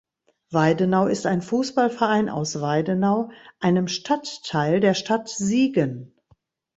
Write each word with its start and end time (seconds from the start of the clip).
Weidenau 0.49 1.05
ist 1.05 1.27
ein 1.27 1.43
Fußballverein 1.43 2.27
aus 2.27 2.59
Weidenau, 2.59 3.29
einem 3.59 3.87
Stadtteil 3.87 4.79
der 4.79 4.95
Stadt 4.95 5.29
Siegen. 5.29 6.15